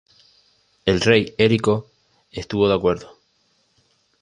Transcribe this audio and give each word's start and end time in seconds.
El 0.83 0.99
rey 1.01 1.35
Erico 1.37 1.87
estuvo 2.31 2.67
de 2.67 2.73
acuerdo. 2.73 3.19